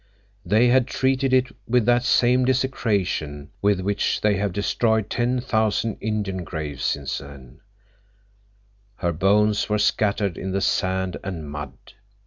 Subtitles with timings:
[0.43, 5.97] They had treated it with that same desecration with which they have destroyed ten thousand
[6.01, 7.59] Indian graves since then.
[8.95, 11.73] Her bones were scattered in the sand and mud.